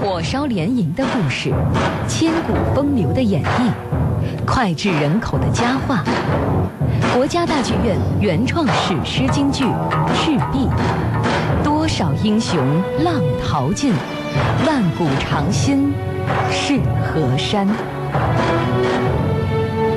[0.00, 1.52] 火烧连营的故事，
[2.08, 6.02] 千古风流的演绎，脍炙人口的佳话。
[7.14, 9.64] 国家大剧院原创史诗京剧
[10.14, 10.66] 《赤壁》，
[11.62, 12.58] 多少英雄
[13.04, 13.92] 浪淘尽，
[14.66, 15.92] 万古长新
[16.50, 17.68] 是河山。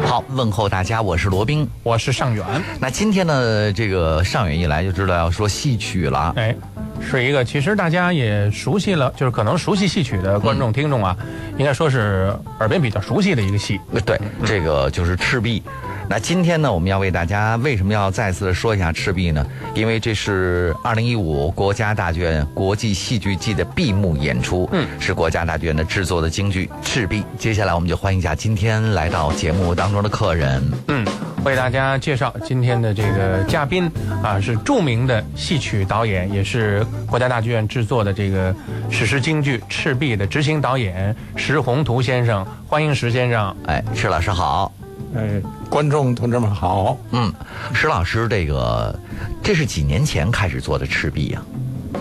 [0.06, 2.46] 好，问候大家，我是罗宾，我是尚远。
[2.78, 6.34] 那今天呢，这个尚远一来就知道要说戏曲了。
[6.36, 6.54] 哎，
[7.02, 11.16] 是一个其实大家也熟悉了，就是可能熟悉戏曲的观众听众啊，
[11.58, 13.80] 应该说是耳边比较熟悉的一个戏。
[14.06, 15.62] 对，这个就是《赤壁》。
[16.10, 19.46] 那今天呢，我们要为大家为什么要再次说一下《赤壁》呢？
[19.74, 27.22] 因为这是二零一五国家大剧院国际戏剧季的闭幕演出，嗯，是国家大剧院的制作的京剧《赤壁》。
[27.38, 31.06] 接下来我们就欢迎一下今天来到节目当中的客人，嗯，
[31.44, 33.92] 为大家介绍今天的这个嘉宾
[34.24, 38.56] 啊，是著名的戏曲导演，也是国家大剧院制作的这个
[38.90, 43.54] 史诗京剧《赤壁》的执行导演石宏图先生，欢迎石先生。
[43.66, 44.72] 哎，石老师好。
[45.16, 46.98] 哎，观众同志们好。
[47.12, 47.32] 嗯，
[47.74, 48.98] 石老师，这个
[49.44, 51.42] 这是几年前开始做的《赤壁》呀？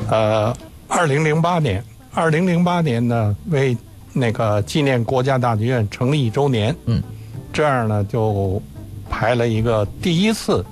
[0.09, 0.57] 呃，
[0.87, 1.83] 二零零八年，
[2.15, 3.77] 二零零八年呢，为
[4.13, 6.75] 那个纪念国家大剧院成立一周年。
[6.87, 7.03] 嗯，
[7.53, 8.63] 这样呢，就
[9.23, 10.67] 排了一个第一次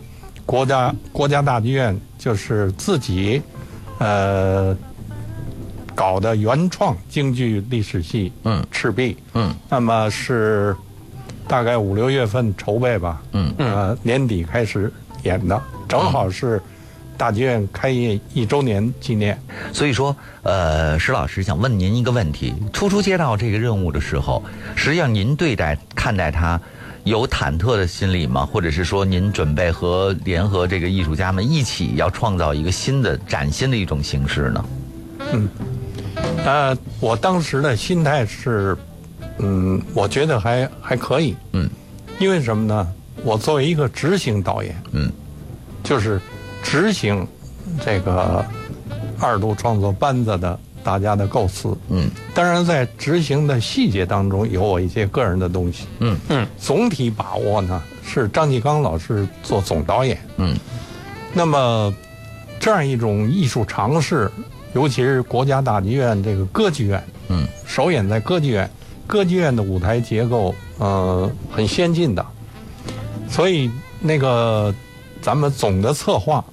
[0.44, 3.40] 国家国家大剧院就是自己
[3.98, 4.76] 呃
[5.94, 8.32] 搞的原创京剧历史戏。
[8.42, 9.12] 嗯，《赤壁》。
[9.34, 10.74] 嗯，那么是。
[11.46, 14.92] 大概五六月份筹备吧，嗯，呃，年底开始
[15.24, 16.62] 演的，正好是
[17.16, 19.36] 大剧院开业一周年纪念。
[19.72, 24.40] 所以说，呃，石老师想问您一个问题：初初接到这个任务的时候，
[24.76, 26.60] 实际上您对待看待它
[27.04, 28.44] 有忐忑的心理吗？
[28.44, 34.64] 或者是说，您准备和联合这个艺术家们一起要创造一个新的崭新的一种形式呢？
[35.32, 35.48] 嗯，
[36.44, 38.76] 呃，我当时的心态是。
[39.42, 41.34] 嗯，我觉得还还可以。
[41.52, 41.66] 嗯，
[42.18, 42.86] 因为什么呢？
[43.24, 45.10] 我作为一个执行导演，嗯，
[45.82, 46.20] 就是
[46.62, 47.26] 执行
[47.82, 48.44] 这个
[49.18, 51.76] 二度创作班子的大家的构思。
[51.88, 55.86] 嗯，当然在执行的细节当中有我一些个人的东西。
[55.98, 60.18] 嗯嗯，总体把握呢是张继刚老师做总导演。
[60.36, 60.56] 嗯，
[61.32, 61.94] 那么
[62.58, 64.30] 这样一种艺术尝试，
[64.74, 68.68] 尤其是国家大剧院这个歌剧院，嗯，首演在歌剧院。
[69.06, 72.24] 歌剧院的舞台结构，呃，很先进的，
[73.28, 73.68] 所以
[73.98, 74.72] 那个
[75.20, 76.44] 咱们总的策划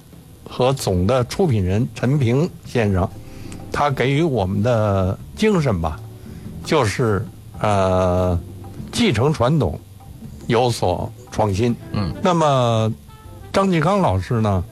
[0.42, 3.08] 和总的出品人陈平先生，
[3.72, 5.98] 他给予我们的精神吧，
[6.64, 7.24] 就是
[7.60, 8.38] 呃，
[8.92, 9.78] 继承传统，
[10.46, 11.74] 有所创新。
[11.92, 12.12] 嗯。
[12.22, 12.92] 那么
[13.52, 14.64] 张继刚老师呢，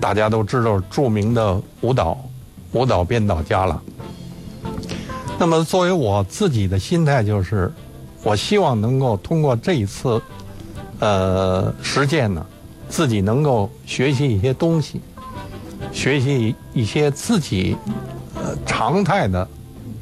[0.00, 2.18] 大家都知道，著名的舞蹈
[2.72, 3.82] 舞蹈编导家了。
[5.38, 7.72] 那么，作为我自己的心态就是，
[8.22, 10.20] 我希望能够通过这一次，
[10.98, 12.44] 呃，实践呢，
[12.90, 15.00] 自己能够学习一些东西，
[15.92, 17.94] 学习一些自己呃
[18.80, 19.46] 常态的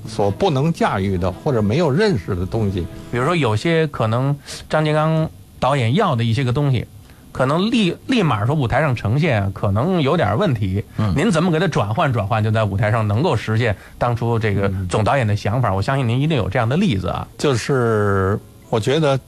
[0.06, 2.87] 所不能驾驭的或者没有认识的东西。
[3.11, 4.37] 比如说，有些可能
[4.71, 5.28] 张金刚
[5.59, 6.87] 导演要的一些个东西。
[7.31, 15.72] 可能立立马说舞台上呈现可能有点问题，嗯，您怎么给他转换转换，就在舞台上能够实现当初这个总导演的想法？
[15.72, 17.28] 我相信您一定有这样的例子啊。
[17.37, 18.41] 就是
[18.71, 19.21] 我觉得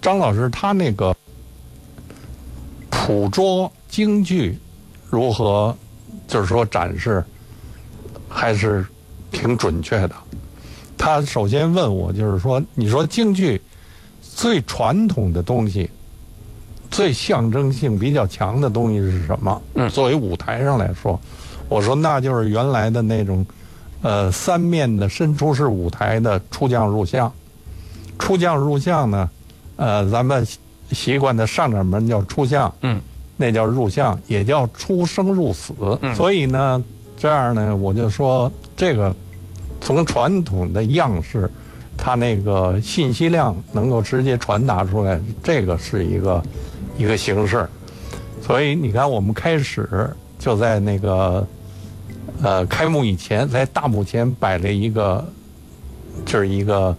[0.00, 1.14] 张老师他那个
[2.88, 4.58] 捕捉京剧
[5.10, 5.76] 如何，
[6.26, 7.22] 就是说展示
[8.40, 8.86] 还是
[9.30, 10.12] 挺准确的。
[10.96, 13.60] 他首先问我，就是说，你说京剧
[14.22, 15.90] 最传统的东西。
[16.90, 19.62] 最象征性比较强的东西是什么？
[19.74, 21.20] 嗯，作为舞台上来说，
[21.68, 23.46] 我说那就是原来的那种，
[24.02, 27.30] 呃，三面的伸出式舞台的出将入相。
[28.18, 29.30] 出将入相呢，
[29.76, 30.44] 呃，咱们
[30.90, 33.00] 习惯的上掌门叫出相，嗯，
[33.36, 35.72] 那叫入相，也叫出生入死。
[36.16, 36.82] 所以呢，
[37.20, 39.14] 这样呢，我就说这个
[39.80, 41.48] 从传统的样式，
[41.96, 46.42] 它那个信息量能够直接传达出来，这个是一个。
[46.98, 47.66] 一个形式，
[48.42, 51.46] 所以你看，我们开始就在那个
[52.42, 55.26] 呃开幕以前，在大幕前摆了一个，
[56.26, 56.94] 就是一个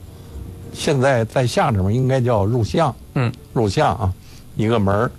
[0.73, 4.11] 现在在下面应该叫入像，嗯，入像啊，
[4.55, 5.11] 一个门儿，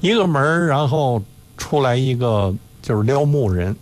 [0.00, 1.22] 一个门儿，然后
[1.58, 3.76] 出来一个就是撩幕人，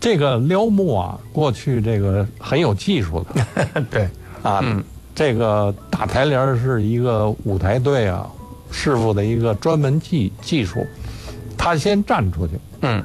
[0.00, 4.08] 这个撩木啊，过去这个很有技术的， 对。
[4.42, 4.64] 啊，
[5.14, 8.26] 这个打台帘是一个舞台队啊。
[8.72, 10.86] 师傅的一个专门技技术，
[11.58, 12.52] 他先站出去，
[12.82, 13.02] 嗯，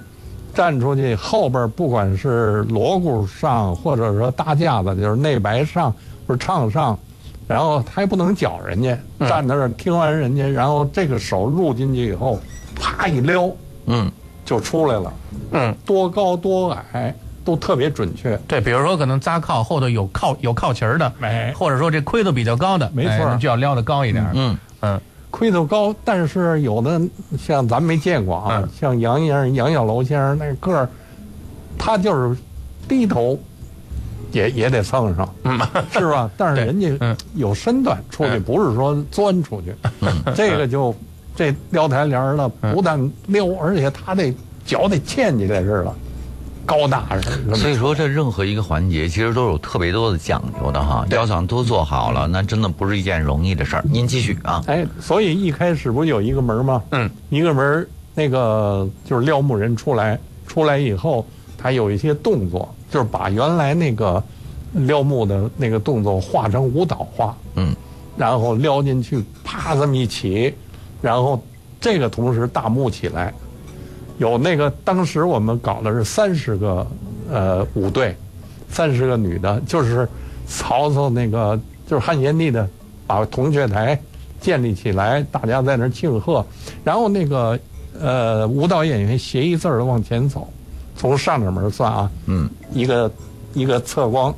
[0.54, 5.92] 站出去后边不管是锣鼓上，或者说搭架子，就是内白上
[6.28, 6.96] 或者唱上，
[7.48, 12.40] 然后他也不能搅人家，站在那儿听完人家，然后这个手入进去以后，
[12.80, 13.52] 啪一撩。
[13.88, 14.12] 嗯，
[14.46, 15.14] 就出来了，
[15.52, 17.14] 嗯，多高多矮
[17.44, 18.38] 都特别准确。
[18.48, 21.52] 对，比如说可能扎靠后头有靠有靠旗儿的，哎。
[21.58, 23.38] 或者说这盔头比较高的，没错。
[23.40, 24.26] 就要撩得高一点。
[24.34, 24.58] 嗯。
[24.82, 25.02] 嗯。
[25.32, 27.02] 盔头高，但是有的
[27.38, 28.70] 像咱没见过啊，嗯。
[28.80, 30.90] 像杨先生、杨小楼先生那个儿，
[31.78, 32.40] 他就是
[32.88, 33.38] 低头
[34.32, 35.28] 也也得蹭上，
[35.92, 36.30] 是吧？
[36.38, 37.18] 但是人家嗯。
[37.36, 39.76] 有身段出去，不是说钻出去，
[40.36, 40.96] 这个就
[41.36, 44.34] 这撩台帘儿了，不但撩，而且他这
[44.66, 45.94] 脚得嵌起来似的，
[46.66, 47.56] 高大似的。
[47.56, 53.84] 所以说这任何一个环节其实都有特别多的讲究的哈，雕像都做好了，那真的不是一件容易的事儿。
[53.92, 56.82] 您继续啊，哎，所以一开始不有一个门吗？
[56.92, 60.18] 嗯，一个门那个就是撩木人出来，
[60.48, 61.26] 出来以后，
[61.58, 64.24] 他有一些动作，就是把原来那个
[64.72, 67.76] 撩木的那个动作化成舞蹈化，嗯，
[68.16, 70.54] 然后撩进去，啪这么一起，
[71.06, 71.40] 然后
[71.80, 73.32] 这个同时大幕起来，
[74.18, 76.88] 有那个当时我们搞的是三十个
[77.32, 78.16] 呃舞队，
[78.72, 80.10] 三十个女的，就是
[80.48, 82.68] 曹操那个就是汉献帝的，
[83.06, 83.96] 把铜雀台
[84.42, 86.44] 建立起来，大家在那儿庆贺，
[86.84, 87.60] 然后那个
[88.02, 90.50] 呃舞蹈演员斜一字儿的往前走，
[90.98, 93.12] 从上着门算啊，嗯，一个
[93.54, 94.34] 一个侧光，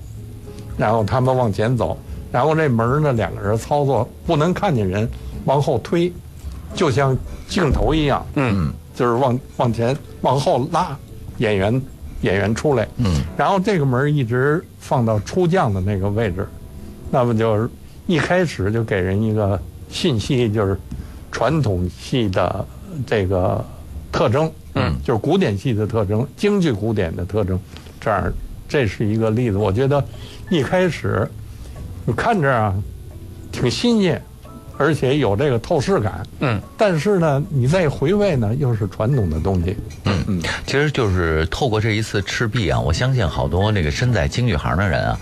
[0.75, 1.97] 然后他们往前走，
[2.29, 5.09] 然后这门呢两个人操作不能看见人，
[5.45, 6.11] 往后推，
[6.77, 7.17] 就像
[7.49, 10.95] 镜头一样，嗯，就是往往前往后拉，
[11.39, 11.81] 演员
[12.21, 16.47] 演员出来，嗯，然后这个门一直放到出将的那个位置，
[17.09, 17.67] 那么就是
[18.05, 19.59] 一开始就给人一个
[19.89, 20.77] 信息，就是
[21.31, 22.65] 传统戏的
[23.05, 23.65] 这个
[24.11, 27.59] 特征，嗯，就是古典戏的特征，京剧古典的特征，
[27.99, 28.31] 这样
[28.69, 29.57] 这是一个例子。
[29.57, 30.03] 我觉得
[30.49, 31.27] 一开始
[32.05, 32.73] 你看着啊
[33.51, 34.21] 挺新鲜，
[34.77, 39.75] 而且有这个透视感，嗯，但是呢，你再回味呢，又是传统的东西，
[40.05, 40.41] 嗯。
[40.65, 45.19] 其实就是透过这一次赤壁啊，我相信好多那个身在京剧行的人啊，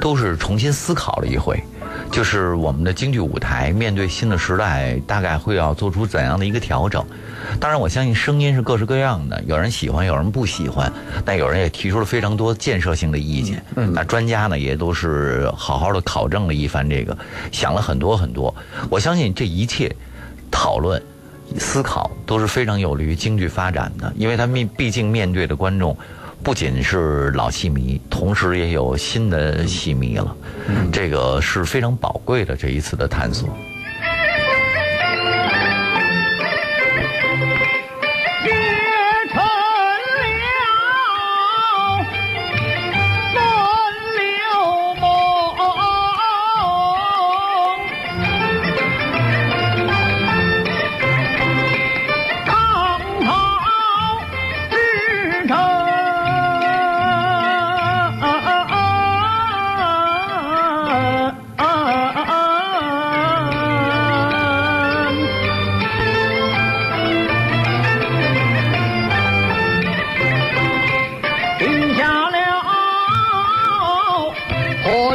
[0.00, 1.62] 都是重新思考了一回，
[2.10, 7.04] 就是我们的京剧舞台面对新的时代，大概会要做出怎样的一个调整。
[7.58, 10.92] 当然，我相信声音是各式各样的，有人喜欢，有人不喜欢，
[11.24, 13.64] 但有人也提出了非常多建设性的意见。
[13.74, 17.16] 那专家呢，也都是好好的考证了一番这个，
[17.52, 18.54] 想了很多很多。
[18.88, 19.94] 我相信这一切
[20.50, 21.00] 讨论。
[21.58, 25.98] 思考都是非常有利于京剧发展的，因为他面毕竟面对的观众
[26.42, 30.34] 不仅是老戏迷，同时也有新的戏迷了，
[30.90, 33.48] 这个是非常宝贵的这一次的探索。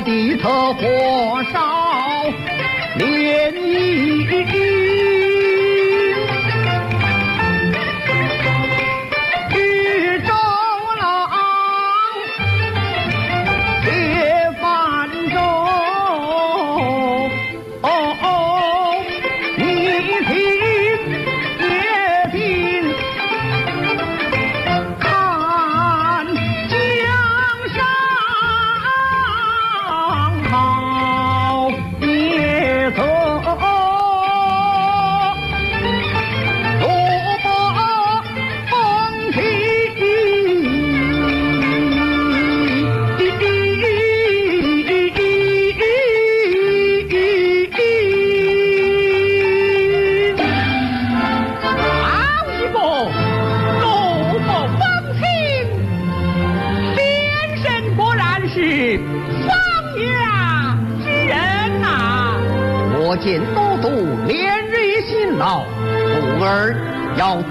[0.06, 2.24] 地特火烧
[2.96, 4.75] 连营，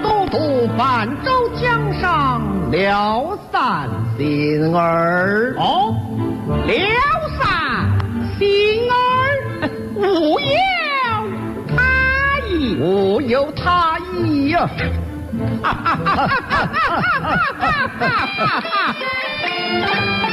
[0.05, 5.55] 要都督泛舟江上了散心儿。
[5.57, 5.95] 哦，
[6.67, 6.73] 了
[7.39, 7.89] 散
[8.37, 8.93] 心儿，
[9.95, 10.47] 无有
[11.67, 11.75] 他
[12.47, 14.79] 意，无有他意呀、一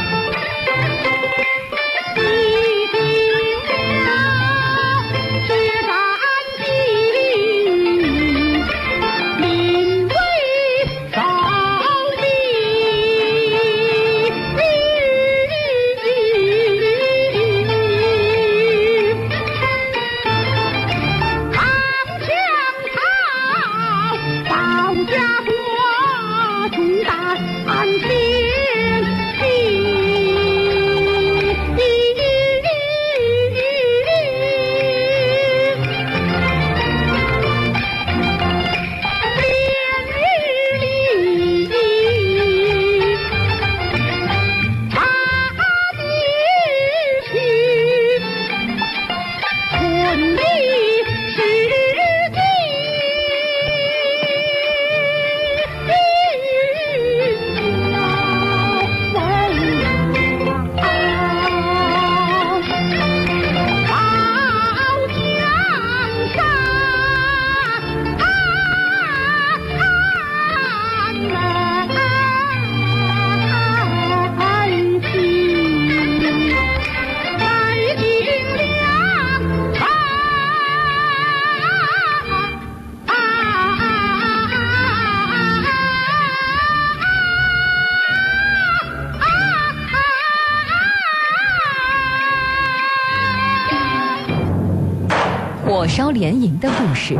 [95.82, 97.18] 火烧连营的故事，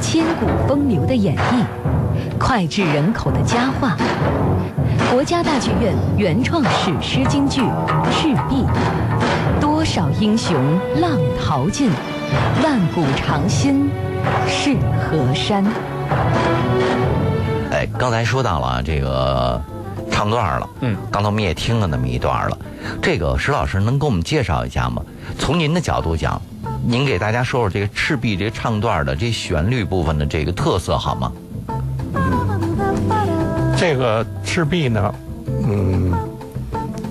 [0.00, 1.64] 千古风流的演绎，
[2.40, 3.96] 脍炙人口的佳话。
[5.12, 7.60] 国家大剧院原创史诗京剧
[8.10, 8.66] 《赤壁》，
[9.60, 10.56] 多少英雄
[11.00, 11.88] 浪淘尽，
[12.64, 13.88] 万古长新
[14.48, 15.64] 是河山。
[17.70, 19.62] 哎，刚才说到了这个
[20.10, 22.58] 唱段了，嗯，刚才我们也听了那么一段了。
[23.00, 25.00] 这个石老师能给我们介绍一下吗？
[25.38, 26.42] 从您的角度讲，
[26.82, 31.32] 您给大家说说这个赤壁这个唱段的这旋律部分的这个特色好吗？
[33.76, 35.14] 这个赤壁呢，
[35.46, 36.12] 嗯，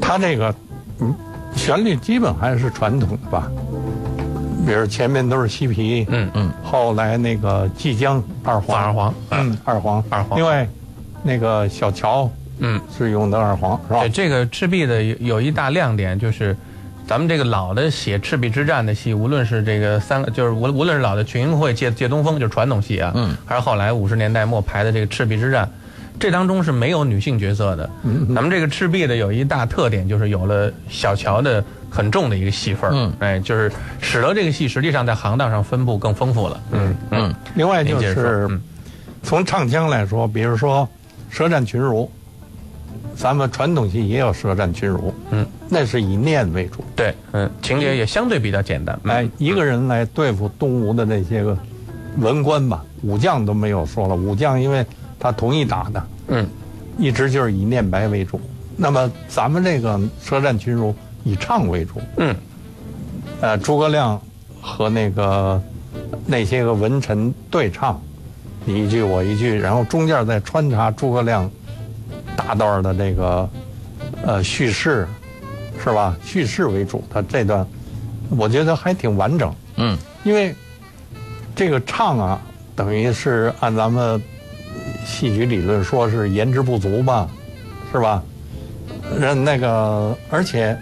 [0.01, 0.53] 它这个
[0.99, 1.15] 嗯
[1.55, 3.49] 旋律基本还是传统的吧，
[4.65, 10.67] 比如前面都是西皮，嗯嗯，后来那个即将二黄，二黄嗯，二黄，二黄另外，
[11.23, 14.09] 那个小乔嗯，是用的二黄，是吧对，？
[14.09, 16.57] 这个赤壁的有有一大亮点就是。
[17.09, 25.67] 咱们这个老的写赤壁之战的戏，无论是这个三个，就是无无论是老的群英会借借东风，就是传统戏啊，嗯，还是后来五十年代末排的这个赤壁之战，
[26.19, 27.89] 这当中是没有女性角色的。
[28.35, 33.11] 咱们这个赤壁的有一大特点，就是有了小乔的很重的一个戏份儿嗯。
[33.17, 36.61] 哎，就是使得这个戏实际上在行当上分布更丰富了。
[36.73, 38.61] 嗯嗯，另外就是嗯。
[39.23, 40.87] 从唱腔来说，比如说
[41.35, 42.03] 《舌战群儒》，
[43.19, 48.97] 咱们传统戏也有《舌战群儒》，嗯，那是以念为主，对，嗯，情节也相对比较简单。
[49.03, 51.57] 嗯来一个人来对付东吴的那些个
[52.19, 54.85] 文官吧，武将都没有说了，武将因为
[55.19, 56.47] 他同意打的，嗯，
[56.97, 58.39] 一直就是以念白为主。
[58.77, 60.91] 那么咱们这个《舌战群儒》
[61.25, 62.33] 以唱为主，嗯，
[63.41, 64.17] 呃，诸葛亮
[64.61, 65.61] 和那个
[66.25, 68.01] 那些个文臣对唱，
[68.63, 71.51] 你一句我一句，然后中间再穿插诸葛亮
[72.39, 73.49] 大段的这个
[74.25, 75.05] 呃叙事，
[75.83, 76.15] 是吧？
[76.23, 77.67] 叙事为主的这段，
[78.29, 79.53] 我觉得还挺完整。
[79.75, 80.55] 嗯，因为
[81.53, 82.41] 这个唱啊，
[82.77, 84.21] 等于是按咱们
[85.05, 87.27] 戏曲理论说是颜值不足吧，
[87.91, 88.23] 是吧？
[89.19, 90.77] 人那个，而且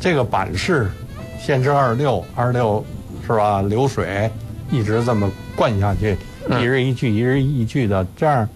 [0.00, 0.90] 这个版式，
[1.38, 2.82] 先是二六，二六
[3.26, 3.60] 是吧？
[3.60, 4.30] 流水
[4.70, 6.16] 一直这么灌下去，
[6.58, 8.48] 一人一句，一人一句的，这样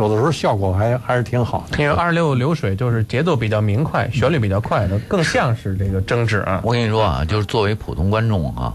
[0.00, 1.78] 有的时候效果还还是挺好的。
[1.78, 6.60] 因为二六流水就是节奏比较明快，旋律比较快的，更像是这个争执啊。
[6.64, 8.74] 我跟你说啊，就是作为普通观众啊，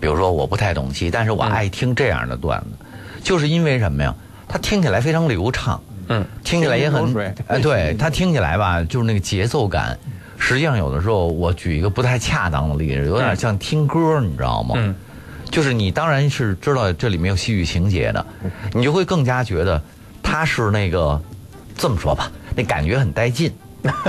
[0.00, 2.86] 比如说我不太懂戏，但是我爱听这样的段子，
[3.22, 4.14] 就是因为什么呀？
[4.48, 7.14] 它听起来非常流畅，嗯，听起来也很
[7.46, 9.96] 哎，对，它听起来吧，就是那个节奏感。
[10.36, 14.74] 实际上，有的时候我举一个不太恰当的例子，有点像听歌，你知道吗？
[14.76, 14.94] 嗯，
[15.50, 18.26] 就是你当然是知道这里面有戏剧情节的，
[18.74, 19.80] 你就会更加觉得
[20.34, 21.20] 它是那个
[21.76, 23.52] 这么说吧，那感觉很带劲，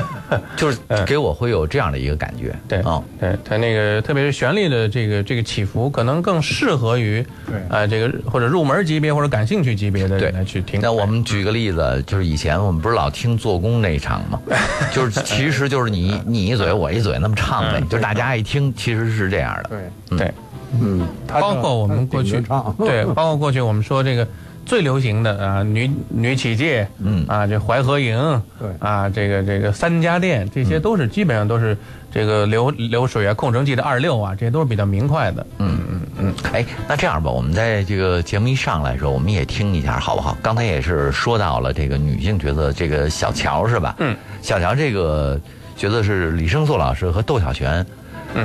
[0.58, 2.52] 就是给我会有这样的一个感觉。
[2.68, 7.58] 对，啊，对，他那个特别是旋律的这个这个起伏，可能更适合于对。
[7.70, 10.80] 啊、这个或者入门级别或者感兴趣级别的来去听。
[10.82, 14.42] 那我们举个例子，就是以前我们不是老听做工那一场吗？
[14.92, 19.70] 就是其实就是你你一嘴我一嘴那么唱呗，就是大家一听其实是这样的。
[20.10, 20.34] 对，对，
[20.82, 24.28] 嗯，包括我们过去唱，对，包括过去我们说这个
[24.66, 31.78] 最流行的啊，女女起介，嗯啊，这淮河营，对啊，这个这个三家店，这些都是基本上都是
[32.12, 35.46] 这个流流水啊、空城计的二六啊，这些都是比较明快的。
[35.60, 40.36] 嗯嗯嗯，哎，那这样吧，我们在这个节目一上来的时候，我们也听一下好不好？
[40.42, 43.96] 刚才也是说到了这个女性角色，这个小乔是吧？
[44.00, 45.40] 嗯，小乔这个
[45.76, 47.86] 角色是李胜素老师和窦小璇，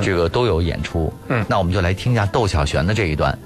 [0.01, 1.11] 这个都有演出。
[1.29, 3.37] 嗯那我们就来听一下窦小璇的这一段，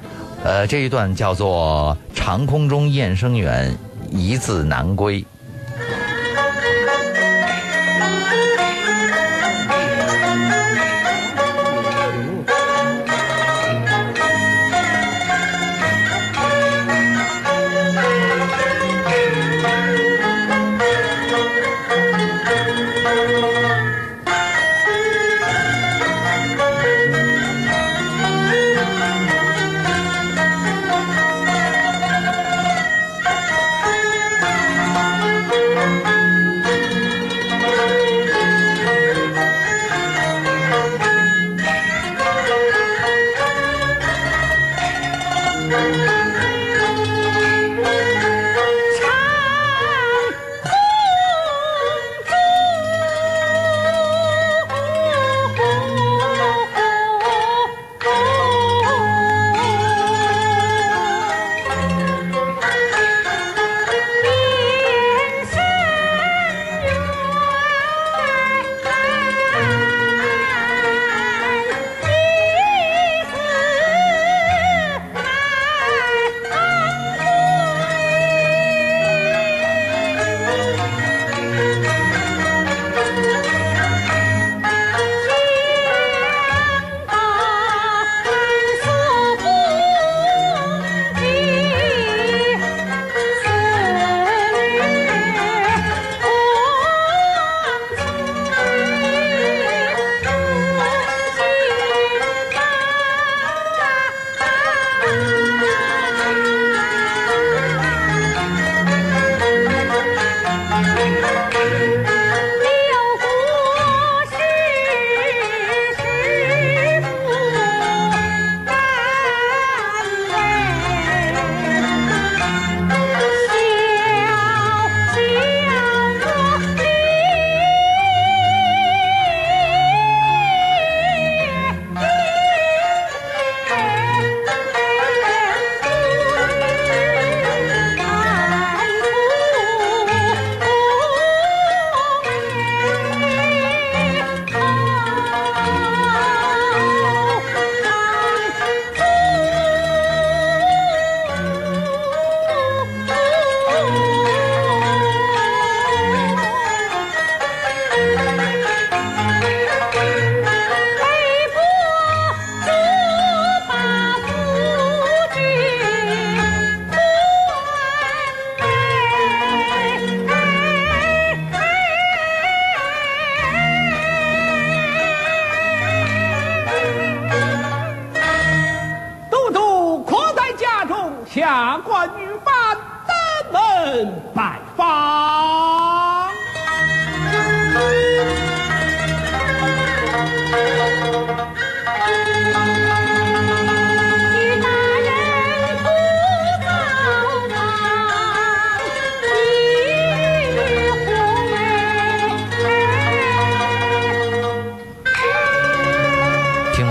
[0.45, 3.75] 呃，这一段叫做“长空中雁声远，
[4.11, 5.25] 一字难归”。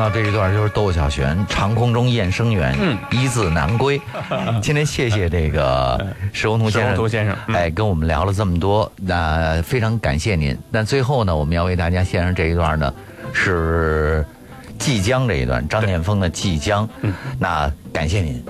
[0.04, 3.98] 到这一段就是窦小璇“长空中雁声远，嗯一字难归”。
[4.60, 10.54] 今天谢谢这个石宏图先石生，宏图先生嗯哎，跟我们聊了这么多，那非常感谢您。
[10.70, 12.92] 那最后呢，我们要为大家献上这一段呢，
[13.32, 14.22] 是
[14.78, 16.86] 《即将》这一段，张建峰的《即将》。
[17.00, 18.44] 嗯那感谢您，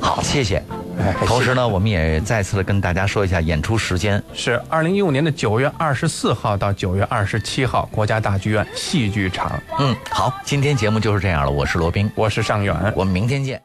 [0.00, 0.60] 好，谢谢。
[0.98, 4.22] 哎同时呢，我们也再次的跟大家说一下演出时间。
[4.34, 9.60] 是二零一五年的九月二十四号到九月二十七号，国家大剧院戏剧场。
[9.78, 11.50] 嗯，好，今天节目就是这样了。
[11.50, 12.74] 我是罗宾，我是尚远。
[12.96, 13.60] 我们明天见。